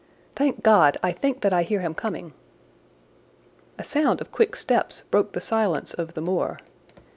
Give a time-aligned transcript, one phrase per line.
[0.35, 2.33] "Thank God, I think that I hear him coming."
[3.77, 6.57] A sound of quick steps broke the silence of the moor.